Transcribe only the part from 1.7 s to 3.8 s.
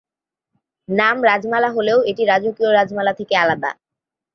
হলেও এটি রাজকীয় রাজমালা থেকে আলাদা।